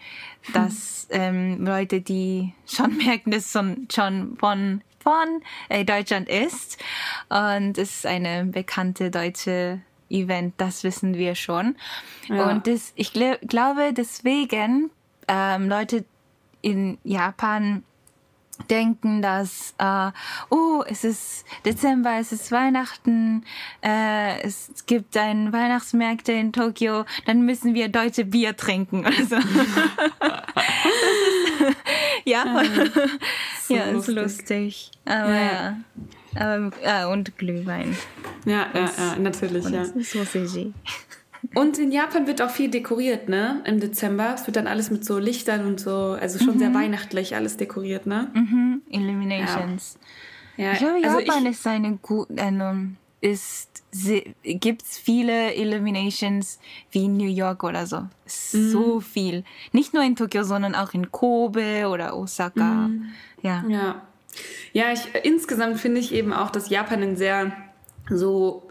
[0.53, 6.77] dass ähm, Leute, die schon merken, dass es schon, schon von, von äh, Deutschland ist.
[7.29, 9.81] Und es ist eine bekannte deutsche
[10.13, 11.75] Event, das wissen wir schon.
[12.27, 12.49] Ja.
[12.49, 14.91] Und das, ich gl glaube, deswegen
[15.27, 16.05] ähm, Leute
[16.61, 17.83] in Japan
[18.69, 20.11] denken, dass, äh,
[20.49, 23.43] oh, es ist Dezember, es ist Weihnachten,
[23.81, 29.35] äh, es gibt ein Weihnachtsmärkte in Tokio, dann müssen wir deutsche Bier trinken oder so.
[29.37, 29.45] ist,
[32.25, 32.63] ja,
[33.67, 34.15] so ja, lustig.
[34.15, 34.91] ist lustig.
[35.05, 35.41] Aber ja.
[35.41, 35.77] ja.
[36.35, 37.95] Aber, ja, und Glühwein.
[38.45, 39.85] Ja, ja, ja, natürlich, und ja.
[39.85, 40.73] Sausage.
[41.55, 43.61] Und in Japan wird auch viel dekoriert, ne?
[43.65, 44.33] Im Dezember.
[44.35, 46.59] Es wird dann alles mit so Lichtern und so, also schon mhm.
[46.59, 48.31] sehr weihnachtlich alles dekoriert, ne?
[48.33, 48.81] Mhm.
[48.89, 49.97] Illuminations.
[50.57, 50.65] Ja.
[50.65, 50.71] ja.
[50.73, 53.83] Ich glaube, also Japan ich, ist eine gute, ähm, ist,
[54.43, 56.59] gibt's viele Illuminations
[56.91, 58.01] wie in New York oder so.
[58.01, 58.09] Mhm.
[58.69, 59.43] So viel.
[59.71, 62.87] Nicht nur in Tokio, sondern auch in Kobe oder Osaka.
[62.87, 63.09] Mhm.
[63.41, 63.63] Ja.
[63.67, 64.01] Ja.
[64.73, 67.53] Ja, ich, insgesamt finde ich eben auch, dass Japan ein sehr
[68.09, 68.67] so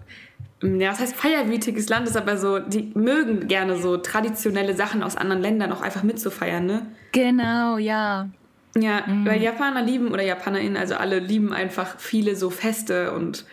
[0.62, 5.16] ja, das heißt feierwütiges Land ist, aber so, die mögen gerne so traditionelle Sachen aus
[5.16, 6.87] anderen Ländern auch einfach mitzufeiern, ne?
[7.12, 8.29] Genau, ja.
[8.77, 9.27] Ja, mhm.
[9.27, 13.44] weil Japaner lieben oder JapanerInnen, also alle lieben einfach viele so Feste und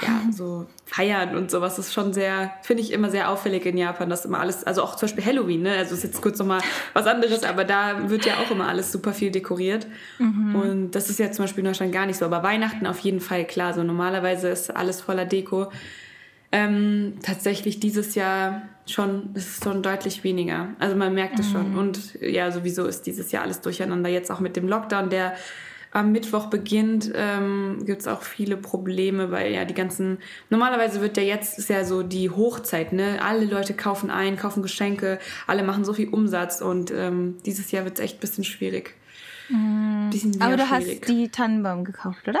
[0.00, 3.76] ja, so feiern und sowas das ist schon sehr, finde ich immer sehr auffällig in
[3.76, 5.72] Japan, dass immer alles, also auch zum Beispiel Halloween, ne?
[5.72, 6.60] Also ist jetzt kurz nochmal
[6.92, 9.88] was anderes, aber da wird ja auch immer alles super viel dekoriert.
[10.18, 10.54] Mhm.
[10.54, 12.24] Und das ist ja zum Beispiel in Deutschland gar nicht so.
[12.24, 13.74] Aber Weihnachten auf jeden Fall klar.
[13.74, 15.68] So normalerweise ist alles voller Deko.
[16.50, 20.70] Ähm, tatsächlich dieses Jahr schon, es ist schon deutlich weniger.
[20.78, 21.72] Also man merkt es schon.
[21.72, 21.78] Mhm.
[21.78, 24.08] Und ja, sowieso ist dieses Jahr alles durcheinander.
[24.08, 25.34] Jetzt auch mit dem Lockdown, der
[25.90, 30.18] am Mittwoch beginnt, ähm, gibt es auch viele Probleme, weil ja die ganzen,
[30.50, 33.22] normalerweise wird ja jetzt, ist ja so die Hochzeit, ne?
[33.22, 37.84] Alle Leute kaufen ein, kaufen Geschenke, alle machen so viel Umsatz und ähm, dieses Jahr
[37.84, 38.94] wird es echt ein bisschen schwierig.
[39.48, 40.10] Mhm.
[40.40, 41.00] Aber du schwierig.
[41.00, 42.40] hast die Tannenbaum gekauft, oder?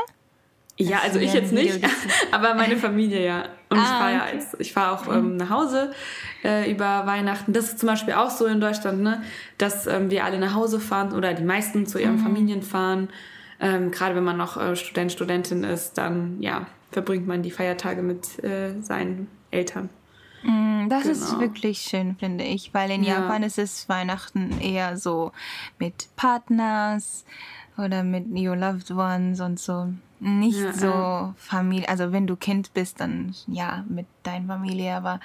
[0.80, 1.80] Ja, also ich jetzt nicht,
[2.30, 3.48] aber meine Familie ja.
[3.68, 4.36] Und ah, ich fahre ja okay.
[4.36, 5.92] als, ich fahre auch ähm, nach Hause
[6.44, 7.52] äh, über Weihnachten.
[7.52, 9.22] Das ist zum Beispiel auch so in Deutschland, ne,
[9.58, 12.20] dass ähm, wir alle nach Hause fahren oder die meisten zu ihren mhm.
[12.20, 13.08] Familien fahren.
[13.60, 18.02] Ähm, Gerade wenn man noch äh, Student, Studentin ist, dann ja, verbringt man die Feiertage
[18.02, 19.90] mit äh, seinen Eltern.
[20.44, 21.14] Mm, das genau.
[21.14, 23.14] ist wirklich schön, finde ich, weil in ja.
[23.14, 25.32] Japan ist es Weihnachten eher so
[25.80, 27.24] mit Partners
[27.76, 29.88] oder mit your loved ones und so
[30.20, 35.20] nicht ja, so Familie, also wenn du Kind bist, dann ja mit deiner Familie, aber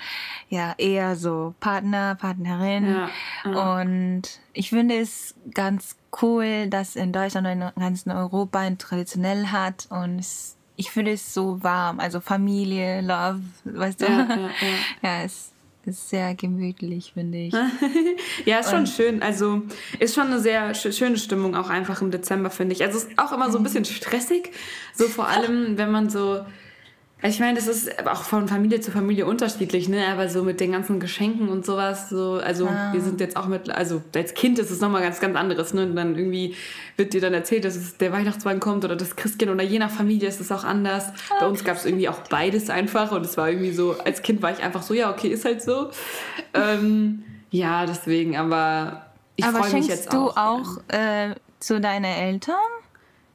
[0.50, 2.86] ja eher so Partner, Partnerin.
[2.86, 3.10] Ja,
[3.46, 3.82] ja.
[3.82, 4.22] Und
[4.54, 9.88] ich finde es ganz cool, dass in Deutschland und in ganz Europa ein traditionell hat
[9.90, 14.06] und es, ich finde es so warm, also Familie, Love, weißt du?
[14.06, 14.50] Ja, ja, ja.
[15.02, 15.53] ja es
[15.86, 17.54] ist sehr gemütlich, finde ich.
[18.46, 19.22] ja, ist schon und schön.
[19.22, 19.62] Also
[20.00, 22.84] ist schon eine sehr schöne Stimmung auch einfach im Dezember, finde ich.
[22.84, 24.52] Also es ist auch immer so ein bisschen stressig.
[24.93, 26.46] So vor allem, wenn man so
[27.26, 30.08] ich meine, das ist auch von Familie zu Familie unterschiedlich, ne?
[30.08, 32.92] Aber so mit den ganzen Geschenken und sowas, so, also ah.
[32.92, 35.84] wir sind jetzt auch mit, also als Kind ist es nochmal ganz, ganz anderes, ne?
[35.84, 36.56] Und dann irgendwie
[36.98, 39.90] wird dir dann erzählt, dass es der Weihnachtswagen kommt oder das Christkind oder je nach
[39.90, 41.10] Familie ist es auch anders.
[41.10, 41.38] Okay.
[41.40, 44.42] Bei uns gab es irgendwie auch beides einfach und es war irgendwie so, als Kind
[44.42, 45.92] war ich einfach so, ja, okay, ist halt so.
[46.54, 49.06] ähm, ja, deswegen, aber
[49.38, 50.36] ich freue mich jetzt auch.
[50.36, 52.56] Aber schenkst du auch äh, zu deinen Eltern?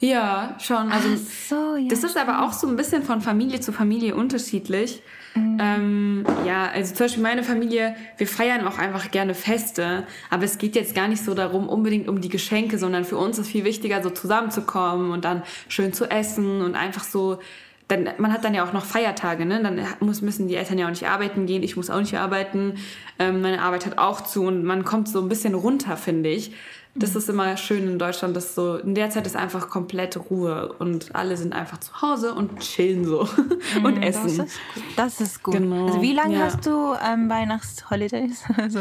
[0.00, 0.92] Ja, schon.
[0.92, 5.02] Also so, ja, das ist aber auch so ein bisschen von Familie zu Familie unterschiedlich.
[5.34, 5.58] Mhm.
[5.60, 10.58] Ähm, ja, also zum Beispiel meine Familie, wir feiern auch einfach gerne Feste, aber es
[10.58, 13.64] geht jetzt gar nicht so darum, unbedingt um die Geschenke, sondern für uns ist viel
[13.64, 17.40] wichtiger, so zusammenzukommen und dann schön zu essen und einfach so.
[17.88, 19.62] Dann, man hat dann ja auch noch Feiertage, ne?
[19.62, 22.74] Dann muss, müssen die Eltern ja auch nicht arbeiten gehen, ich muss auch nicht arbeiten.
[23.18, 26.52] Ähm, meine Arbeit hat auch zu und man kommt so ein bisschen runter, finde ich.
[26.98, 30.72] Das ist immer schön in Deutschland, dass so in der Zeit ist einfach komplett Ruhe
[30.78, 33.28] und alle sind einfach zu Hause und chillen so
[33.84, 34.36] und essen.
[34.38, 34.60] Das ist,
[34.96, 35.54] das ist gut.
[35.54, 35.86] Genau.
[35.86, 36.40] Also wie lange ja.
[36.46, 38.44] hast du ähm, Weihnachtsholidays?
[38.56, 38.80] also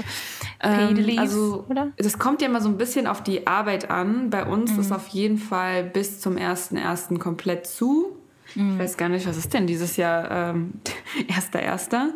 [0.60, 1.92] paid ähm, leaves, also, oder?
[1.98, 4.30] Das kommt ja immer so ein bisschen auf die Arbeit an.
[4.30, 4.80] Bei uns mhm.
[4.80, 7.18] ist auf jeden Fall bis zum 1.1.
[7.20, 8.18] komplett zu.
[8.56, 8.74] Mhm.
[8.74, 10.32] Ich weiß gar nicht, was ist denn dieses Jahr?
[10.32, 10.74] Ähm,
[11.30, 12.14] 1.1.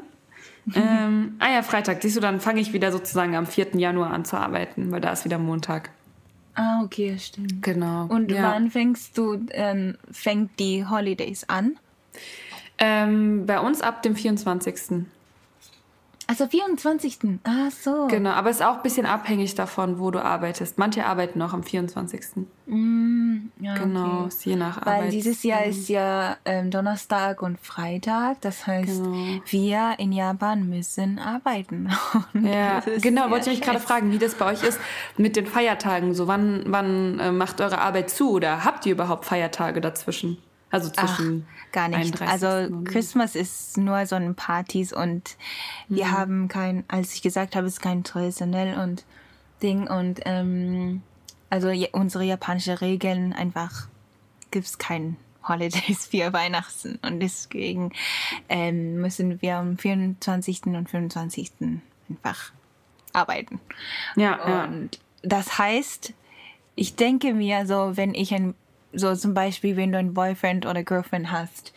[0.76, 2.02] ähm, ah ja, Freitag.
[2.02, 3.76] Siehst du, dann fange ich wieder sozusagen am 4.
[3.78, 5.91] Januar an zu arbeiten, weil da ist wieder Montag.
[6.54, 7.62] Ah, okay, stimmt.
[7.63, 8.06] Genau.
[8.06, 8.43] Und ja.
[8.43, 11.78] wann fängst du, ähm, fängt die Holidays an?
[12.78, 15.06] Ähm, bei uns ab dem 24.
[16.31, 17.17] Also 24.
[17.43, 18.07] Ah, so.
[18.07, 20.77] Genau, aber es ist auch ein bisschen abhängig davon, wo du arbeitest.
[20.77, 22.21] Manche arbeiten noch am 24.
[22.67, 24.35] Mm, ja, genau, okay.
[24.45, 25.01] je nach Arbeit.
[25.01, 28.39] Weil dieses Jahr ist ja ähm, Donnerstag und Freitag.
[28.39, 29.41] Das heißt, genau.
[29.45, 31.89] wir in Japan müssen arbeiten.
[32.33, 34.79] ja, genau, wollte ich mich gerade fragen, wie das bei euch ist
[35.17, 36.13] mit den Feiertagen.
[36.13, 40.37] So, wann, wann äh, macht eure Arbeit zu oder habt ihr überhaupt Feiertage dazwischen?
[40.71, 42.21] Also zwischen Ach, gar nicht.
[42.21, 42.27] 31.
[42.29, 45.38] Also Christmas ist nur so ein Partys und
[45.89, 46.12] wir Mhm.
[46.12, 49.03] haben kein, als ich gesagt habe, es ist kein traditionell und
[49.62, 51.03] Ding und ähm,
[51.49, 53.88] also ja, unsere japanische Regeln einfach
[54.49, 57.91] gibt es kein Holidays für Weihnachten und deswegen
[58.49, 60.67] ähm, müssen wir am 24.
[60.67, 61.51] und 25.
[62.10, 62.51] einfach
[63.13, 63.60] arbeiten.
[64.15, 64.63] Ja, ja.
[64.65, 66.13] Und das heißt,
[66.75, 68.53] ich denke mir so, wenn ich ein,
[68.93, 71.73] so zum Beispiel, wenn du einen Boyfriend oder Girlfriend hast,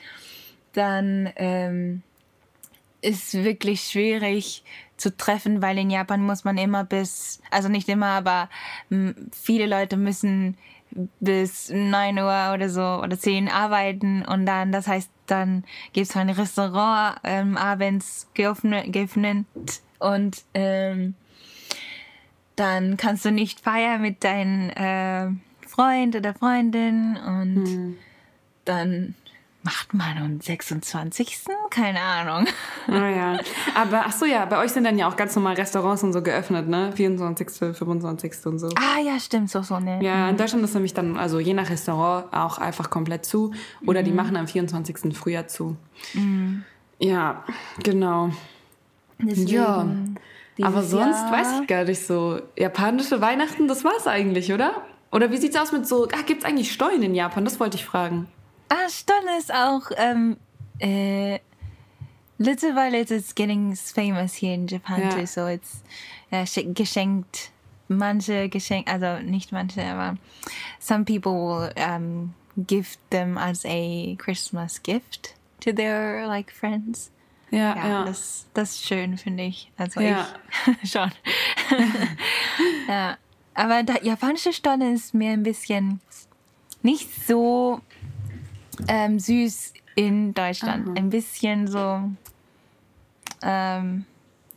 [0.73, 2.03] dann ähm,
[3.01, 4.65] ist wirklich schwierig
[4.97, 8.49] zu treffen, weil in Japan muss man immer bis, also nicht immer, aber
[9.33, 10.57] viele Leute müssen
[11.21, 16.17] bis 9 Uhr oder so oder 10 arbeiten und dann, das heißt, dann gibt es
[16.17, 19.47] ein Restaurant ähm, abends geöffnet, geöffnet
[19.99, 21.15] und ähm,
[22.57, 25.35] dann kannst du nicht feiern mit deinem äh,
[25.75, 27.97] Freund oder Freundin und
[28.65, 29.15] dann
[29.63, 31.39] macht man am 26.
[31.71, 32.47] Keine Ahnung.
[32.87, 33.39] Naja,
[33.75, 36.21] aber ach so, ja, bei euch sind dann ja auch ganz normal Restaurants und so
[36.21, 36.93] geöffnet, ne?
[36.95, 38.33] 24., 25.
[38.45, 38.69] und so.
[38.77, 40.01] Ah ja, stimmt, so, so, ne?
[40.03, 43.53] Ja, in Deutschland ist nämlich dann, also je nach Restaurant, auch einfach komplett zu.
[43.87, 45.17] Oder die machen am 24.
[45.17, 45.77] Frühjahr zu.
[46.99, 47.43] Ja,
[47.83, 48.31] genau.
[49.19, 49.87] Deswegen Ja.
[50.59, 52.39] dieses Aber sonst Jahr- weiß ich gar nicht so.
[52.59, 54.83] Japanische Weihnachten, das war's eigentlich, oder?
[55.15, 57.45] Oder wie sieht's aus mit so, ah, gibt's eigentlich Steuern in Japan?
[57.45, 58.27] Das wollte ich fragen.
[58.69, 60.37] Ah, Stunde ist auch, ähm,
[60.81, 61.39] äh,
[62.39, 65.09] little by little it's getting famous here in Japan Ja.
[65.11, 65.83] too, so it's
[66.31, 67.51] äh, sch- geschenkt.
[67.87, 70.17] Manche geschenkt, also nicht manche, aber
[70.81, 77.11] some people will um, give them as a Christmas gift to their like friends.
[77.51, 78.05] Ja, Ja, ja.
[78.07, 79.71] Das, das ist schön, finde ich.
[79.77, 80.27] Also Ja.
[80.83, 81.11] ich schon.
[82.89, 83.17] ja.
[83.54, 86.00] Aber der japanische Stunde ist mir ein bisschen
[86.82, 87.82] nicht so
[88.88, 90.98] ähm, süß in Deutschland.
[90.98, 92.10] Ein bisschen so.
[93.42, 94.06] Ähm,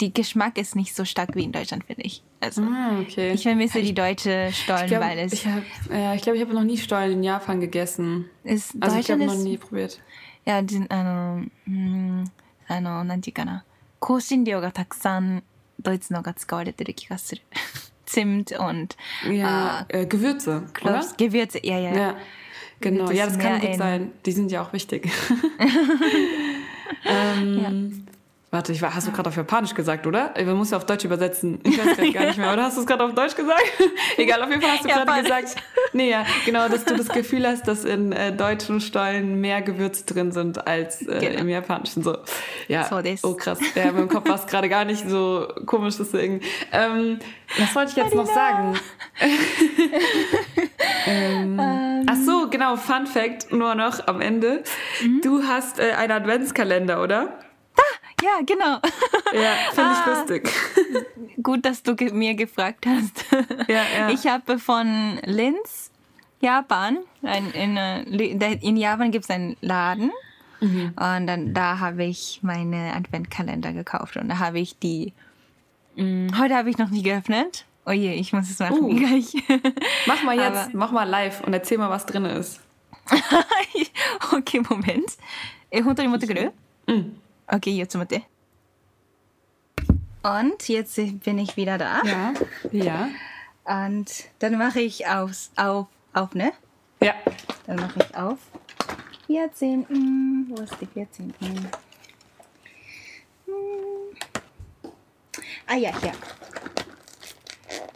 [0.01, 2.23] die Geschmack ist nicht so stark wie in Deutschland, finde ich.
[2.41, 3.33] Also Ah, okay.
[3.33, 6.43] ich vermisse die deutsche Stollen, Ich glaube, weil es ich habe ja, ich, glaub, ich
[6.43, 8.29] hab noch nie Stollen in Japan gegessen.
[8.43, 10.01] ist Also ich Deutschland habe noch ist nie probiert.
[10.45, 12.25] いや、じあの、うん、
[12.67, 13.65] あの、なんていうかな。
[14.01, 15.45] 香辛料がたくさん
[15.81, 17.43] ドイツのが使われてる気がする。
[18.08, 18.96] Zimt und
[19.30, 20.74] Ja, äh, Gewürze, oder?
[20.74, 21.60] Cloves, Gewürze.
[21.64, 21.98] Ja, ja, ja.
[22.00, 22.18] Ja,
[22.82, 23.08] genau.
[23.10, 24.12] Wird Ja, das kann gut in- sein.
[24.26, 25.08] Die sind ja auch wichtig.
[27.06, 28.06] ähm,
[28.58, 30.34] Warte, ich war, hast du gerade auf Japanisch gesagt, oder?
[30.36, 31.60] Man muss ja auf Deutsch übersetzen.
[31.62, 32.52] Ich weiß gerade gar nicht mehr.
[32.52, 33.62] Oder hast du es gerade auf Deutsch gesagt?
[34.18, 35.56] Egal, auf jeden Fall hast du gerade gesagt.
[35.94, 40.06] Nee, ja, genau, dass du das Gefühl hast, dass in äh, deutschen Stollen mehr Gewürze
[40.06, 41.42] drin sind als äh, Genau.
[41.42, 42.02] im japanischen.
[42.02, 42.18] So,
[42.68, 42.86] ja.
[42.86, 43.24] So des.
[43.24, 43.60] oh, krass.
[43.76, 46.42] Ja, meinem Kopf war es gerade gar nicht so komisch, deswegen.
[46.72, 47.20] Ähm,
[47.60, 48.74] was wollte ich jetzt noch sagen?
[51.06, 51.60] ähm,
[52.08, 54.64] ach so, genau, Fun Fact, nur noch am Ende.
[55.04, 55.22] Mhm.
[55.24, 57.38] Du hast äh, einen Adventskalender, oder?
[58.23, 58.79] Ja, genau.
[59.33, 60.15] Ja, finde ich Ah.
[60.19, 60.49] lustig.
[61.43, 63.25] Gut, dass du ge mir gefragt hast.
[63.69, 64.11] Ja, ja.
[64.11, 65.91] Ich habe von Linz,
[66.41, 70.13] Japan, ein, in, äh, Le- der- in Japan gibt es einen Laden.
[70.61, 70.93] Mhm.
[70.97, 74.17] Und dann da habe ich meine Adventkalender gekauft.
[74.17, 75.13] Und da habe ich die.
[75.97, 77.65] Mh, heute habe ich noch nie geöffnet.
[77.85, 78.95] Oh je, ich muss es machen Uh.
[78.95, 79.35] gleich.
[80.07, 82.61] Mach mal jetzt, Aber- mach mal live und erzähl mal, was drin ist.
[84.33, 85.19] okay, Moment.
[85.71, 86.53] え、本当に持ってくる
[87.48, 88.22] Okay, jetzt warte.
[90.24, 92.02] Und jetzt bin ich wieder da.
[92.04, 92.34] Ja,
[92.72, 93.10] ja,
[93.64, 96.52] Und dann mache ich auf, auf, auf, ne?
[97.00, 97.14] ja.
[97.66, 98.40] Dann mache ich auf.
[99.28, 99.82] 14.
[99.90, 101.34] mm, Wo ist die 14?
[101.40, 101.46] Mm.
[103.50, 104.18] Mm.
[105.68, 106.14] Ah ja, hier.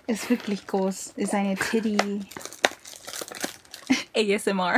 [0.08, 1.14] Ist wirklich groß.
[1.16, 1.98] Ist eine Titty.
[4.14, 4.78] ASMR.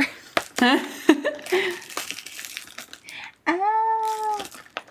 [3.46, 3.52] ah.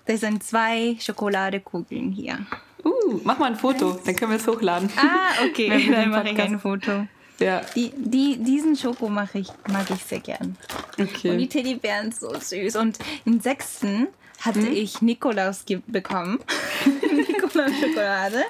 [0.06, 2.46] Das sind zwei Schokoladekugeln hier.
[2.84, 4.90] Uh, mach mal ein Foto, dann können wir es hochladen.
[4.98, 5.70] Ah, okay.
[5.92, 7.08] Dann mache ich ein Foto.
[7.40, 10.58] Ja, Die, die, diesen Schoko mache ich, mag ich sehr gern.
[10.98, 11.48] Und die okay.
[11.48, 12.76] Teddybären so süß.
[12.76, 14.08] Und im sechsten
[14.42, 16.40] hatte ich Nikolaus bekommen.
[17.28, 18.44] Nikolaus-Schokolade.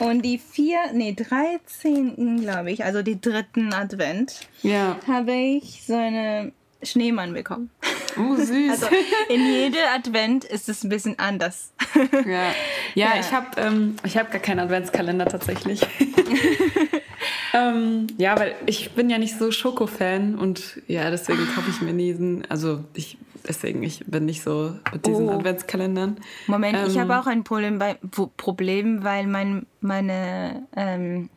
[0.00, 2.40] Und die vier, nee, 13.
[2.40, 7.70] glaube ich, also die dritten Advent, Ja, habe ich so eine Schneemann bekommen.
[8.18, 8.70] Uh, süß.
[8.70, 8.86] Also
[9.28, 11.72] in jeder Advent ist es ein bisschen anders.
[12.26, 12.52] Ja, ja,
[12.94, 13.20] Ja.
[13.20, 15.80] ich habe ähm, ich hab gar keinen Adventskalender tatsächlich.
[17.54, 21.92] ähm, ja, weil ich bin ja nicht so Schoko-Fan und ja, deswegen kaufe ich mir
[21.94, 25.32] diesen, also ich, deswegen, ich bin nicht so mit diesen Oh.
[25.32, 26.16] Adventskalendern.
[26.46, 27.02] Moment, ich Ähm.
[27.02, 31.30] habe auch ein Problem, bei, Pro- Problem weil mein meine, ähm,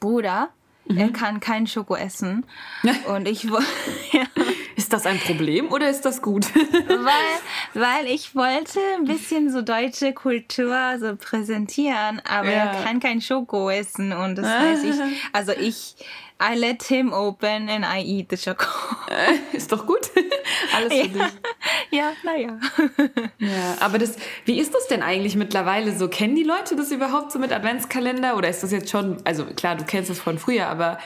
[0.00, 0.50] Bruder,
[0.94, 2.46] er kann kein Schoko essen.
[3.14, 4.24] Und ich ja,
[4.88, 6.46] Ist das ein Problem oder ist das gut?
[6.54, 12.72] weil, weil ich wollte ein bisschen so deutsche Kultur so präsentieren, aber ja.
[12.72, 14.94] er kann kein Schoko essen und das heißt ich,
[15.34, 15.96] also ich,
[16.42, 18.64] I let him open and I eat the choco.
[19.52, 20.10] Ist doch gut.
[20.74, 21.26] Alles für ja.
[21.26, 21.32] dich.
[21.90, 22.58] Ja, naja.
[23.38, 26.08] Ja, aber das, wie ist das denn eigentlich mittlerweile so?
[26.08, 29.76] Kennen die Leute das überhaupt so mit Adventskalender oder ist das jetzt schon, also klar,
[29.76, 30.98] du kennst es von früher, aber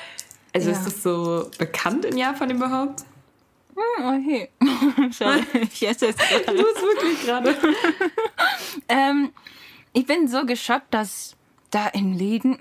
[0.54, 0.76] also ja.
[0.76, 3.02] ist das so bekannt in Japan überhaupt?
[3.74, 4.48] Hm, okay.
[5.12, 6.58] Sorry, ich esse es gerade.
[6.58, 7.56] Du es wirklich gerade.
[8.88, 9.30] ähm,
[9.92, 11.36] ich bin so geschockt, dass
[11.70, 12.58] da in Läden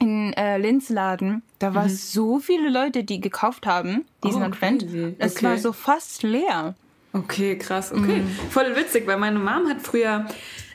[0.00, 1.96] in äh, Linzladen, da waren mhm.
[1.96, 4.86] so viele Leute, die gekauft haben, diesen oh, Advent.
[5.18, 5.44] Es okay.
[5.44, 6.76] war so fast leer.
[7.12, 7.90] Okay, krass.
[7.90, 8.20] Okay.
[8.20, 8.28] Mhm.
[8.50, 10.26] Voll witzig, weil meine Mom hat früher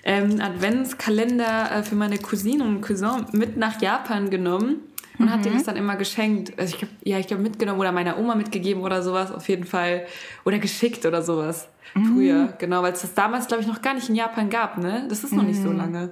[0.03, 4.81] ähm, Adventskalender äh, für meine Cousine und Cousin mit nach Japan genommen
[5.19, 5.29] und mhm.
[5.29, 6.57] hat denen das dann immer geschenkt.
[6.57, 9.65] Also ich glaube, ja, ich glaube mitgenommen oder meiner Oma mitgegeben oder sowas auf jeden
[9.65, 10.05] Fall.
[10.45, 11.69] Oder geschickt oder sowas.
[11.93, 12.05] Mhm.
[12.13, 15.05] Früher, genau, weil es das damals, glaube ich, noch gar nicht in Japan gab, ne?
[15.09, 15.77] Das ist noch nicht so mhm.
[15.77, 16.09] lange.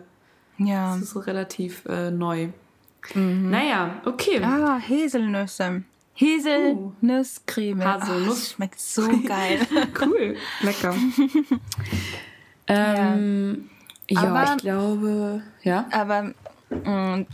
[0.58, 0.94] Ja.
[0.94, 2.50] Das ist so relativ äh, neu.
[3.16, 3.50] Mhm.
[3.50, 4.42] Naja, okay.
[4.44, 5.84] Ah, Haselnüsse.
[6.16, 7.84] Haselnusscreme.
[7.84, 8.52] Haselnuss.
[8.52, 9.60] Oh, schmeckt so geil.
[10.02, 10.36] cool.
[10.62, 10.94] Lecker.
[12.68, 13.70] ähm,
[14.08, 15.86] ja, ja ich glaube, ja.
[15.92, 16.34] Aber,
[16.72, 17.28] うん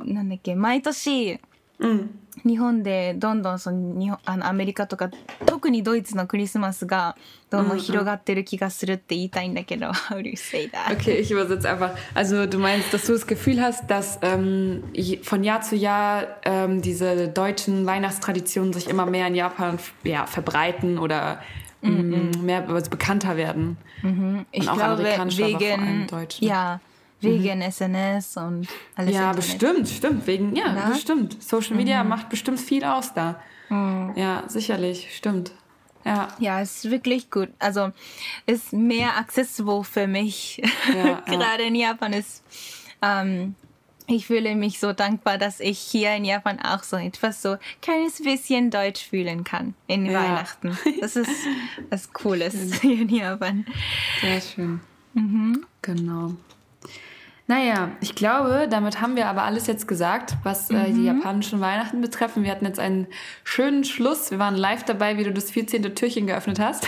[0.00, 1.40] なんだっけ毎年、
[1.78, 5.10] うん、日本でどんどんその日本あのアメリカとか
[5.44, 7.16] 特にドイツのクリスマスが
[7.50, 10.96] どんどん広がってる気がするって言いたいんだけど、How do you say that?
[10.96, 11.96] Okay, ich übersetze einfach.
[12.14, 14.82] Also du meinst, dass du das Gefühl hast, dass ähm,
[15.22, 20.98] von Jahr zu Jahr ähm, diese deutschen Weihnachtstraditionen sich immer mehr in Japan ja, verbreiten
[20.98, 21.40] oder
[21.82, 22.42] mm -mm.
[22.42, 23.76] mehr also bekannter werden.
[24.02, 24.46] Mhm.
[24.52, 26.06] Ich glaube, wegen,
[26.40, 26.80] ja,
[27.21, 27.71] Wegen mhm.
[27.71, 29.13] SNS und alles.
[29.13, 29.35] Ja, Internet.
[29.35, 30.27] bestimmt, stimmt.
[30.27, 30.89] Wegen, ja, ja?
[30.89, 31.41] bestimmt.
[31.41, 32.09] Social Media mhm.
[32.09, 33.41] macht bestimmt viel aus da.
[33.69, 34.13] Mhm.
[34.15, 35.51] Ja, sicherlich, stimmt.
[36.03, 36.29] Ja.
[36.39, 37.49] ja, ist wirklich gut.
[37.59, 37.91] Also
[38.45, 40.61] ist mehr accessible für mich.
[40.95, 41.67] Ja, Gerade ja.
[41.67, 42.43] in Japan ist.
[43.01, 43.55] Ähm,
[44.07, 48.21] ich fühle mich so dankbar, dass ich hier in Japan auch so etwas so kleines
[48.21, 50.21] bisschen Deutsch fühlen kann in ja.
[50.21, 50.77] Weihnachten.
[50.99, 51.29] Das ist
[51.89, 53.65] was Cooles hier in Japan.
[54.19, 54.81] Sehr schön.
[55.13, 55.65] Mhm.
[55.81, 56.33] Genau.
[57.51, 61.17] Naja, ich glaube, damit haben wir aber alles jetzt gesagt, was äh, die mhm.
[61.17, 62.45] japanischen Weihnachten betreffen.
[62.45, 63.07] Wir hatten jetzt einen
[63.43, 64.31] schönen Schluss.
[64.31, 65.83] Wir waren live dabei, wie du das 14.
[65.93, 66.87] Türchen geöffnet hast.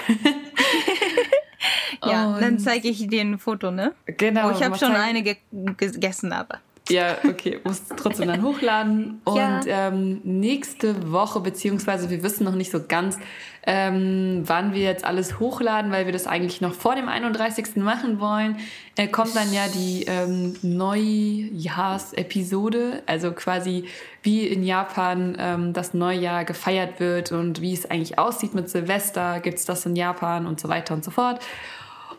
[2.06, 3.94] ja, Und dann zeige ich dir ein Foto, ne?
[4.06, 4.48] Genau.
[4.48, 6.60] Oh, ich habe schon eine ge gegessen, aber.
[6.90, 9.22] Ja, okay, musst trotzdem dann hochladen.
[9.24, 9.62] Und ja.
[9.66, 13.18] ähm, nächste Woche, beziehungsweise wir wissen noch nicht so ganz,
[13.66, 17.78] ähm, wann wir jetzt alles hochladen, weil wir das eigentlich noch vor dem 31.
[17.78, 18.58] machen wollen,
[18.98, 23.86] äh, kommt dann ja die ähm, Neujahrs-Episode, also quasi
[24.22, 29.40] wie in Japan ähm, das Neujahr gefeiert wird und wie es eigentlich aussieht mit Silvester,
[29.40, 31.40] gibt es das in Japan und so weiter und so fort.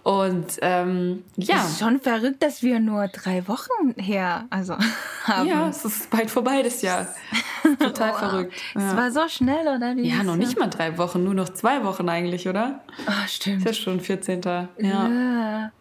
[0.05, 1.57] Und ähm, ja.
[1.57, 4.77] Es ist schon verrückt, dass wir nur drei Wochen her also,
[5.25, 5.49] haben.
[5.49, 7.09] Ja, es ist bald vorbei das Jahr.
[7.79, 8.19] Total wow.
[8.19, 8.53] verrückt.
[8.75, 8.91] Ja.
[8.91, 9.97] Es war so schnell, oder?
[9.97, 12.81] Wie ja, noch nicht mal drei Wochen, nur noch zwei Wochen eigentlich, oder?
[13.07, 13.61] Ah, stimmt.
[13.61, 14.43] Ist ja schon 14.
[14.43, 14.69] Ja.
[14.77, 15.73] ja.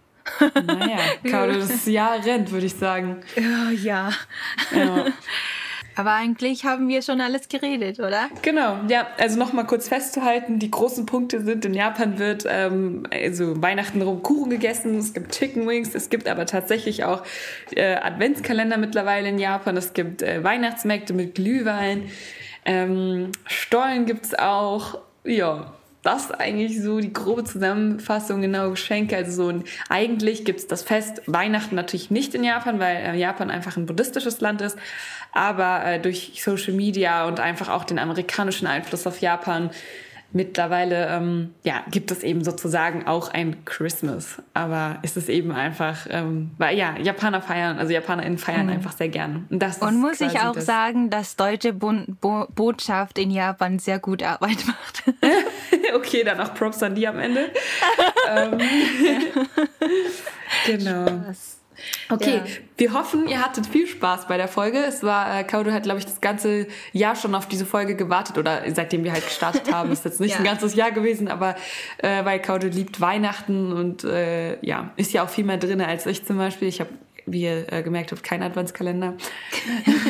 [0.65, 3.23] naja, Carlo, das Jahr rennt, würde ich sagen.
[3.35, 4.09] Ja, ja.
[4.73, 5.05] ja.
[5.95, 8.29] Aber eigentlich haben wir schon alles geredet, oder?
[8.41, 9.07] Genau, ja.
[9.17, 14.23] Also nochmal kurz festzuhalten, die großen Punkte sind, in Japan wird ähm, also Weihnachten rum
[14.23, 17.23] Kuchen gegessen, es gibt Chicken Wings, es gibt aber tatsächlich auch
[17.75, 22.09] äh, Adventskalender mittlerweile in Japan, es gibt äh, Weihnachtsmärkte mit Glühwein,
[22.65, 25.73] ähm, Stollen gibt es auch, ja,
[26.03, 29.15] das eigentlich so die grobe Zusammenfassung, genau Geschenke.
[29.15, 33.17] Also so ein, eigentlich gibt es das Fest Weihnachten natürlich nicht in Japan, weil äh,
[33.17, 34.77] Japan einfach ein buddhistisches Land ist.
[35.31, 39.71] Aber äh, durch Social Media und einfach auch den amerikanischen Einfluss auf Japan
[40.33, 44.41] mittlerweile ähm, ja, gibt es eben sozusagen auch ein Christmas.
[44.53, 48.73] Aber es ist eben einfach, ähm, weil ja, Japaner feiern, also JapanerInnen feiern mhm.
[48.73, 49.47] einfach sehr gern.
[49.49, 50.65] Und, das und muss ich auch das.
[50.65, 55.03] sagen, dass deutsche Bo Bo Botschaft in Japan sehr gut Arbeit macht.
[55.95, 57.51] okay, dann auch Props an die am Ende.
[58.35, 58.59] ähm,
[60.65, 61.07] genau.
[61.07, 61.62] Spaß.
[62.09, 62.43] Okay, ja.
[62.77, 64.79] wir hoffen, ihr hattet viel Spaß bei der Folge.
[64.79, 68.37] Es war, äh, Kaudo hat, glaube ich, das ganze Jahr schon auf diese Folge gewartet
[68.37, 69.91] oder seitdem wir halt gestartet haben.
[69.91, 70.37] Ist jetzt nicht ja.
[70.37, 71.55] ein ganzes Jahr gewesen, aber
[71.97, 76.05] äh, weil Kaudo liebt Weihnachten und äh, ja, ist ja auch viel mehr drin als
[76.05, 76.67] ich zum Beispiel.
[76.67, 76.89] Ich habe
[77.25, 79.15] wie ihr äh, gemerkt habt, keinen Adventskalender.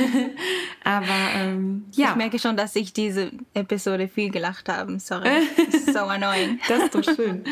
[0.84, 1.06] Aber
[1.38, 2.10] ähm, ja.
[2.10, 5.00] Ich merke schon, dass ich diese Episode viel gelacht habe.
[5.00, 5.30] Sorry.
[5.94, 6.60] so annoying.
[6.68, 7.44] Das ist doch schön.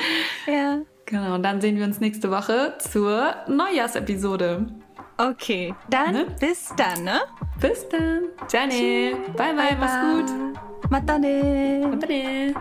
[0.48, 0.82] ja.
[1.12, 4.66] Genau, und dann sehen wir uns nächste Woche zur Neujahrsepisode.
[5.18, 6.26] Okay, dann ne?
[6.40, 7.20] bis dann, ne?
[7.60, 8.30] Bis dann.
[8.50, 9.14] Jenny.
[9.36, 10.90] Bye, bye, bye, mach's gut.
[10.90, 11.86] Matane.
[11.86, 12.54] Matane.